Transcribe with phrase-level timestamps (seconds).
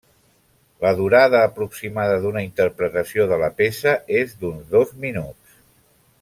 [0.85, 5.63] La durada aproximada d'una interpretació de la peça és d'uns dos minuts.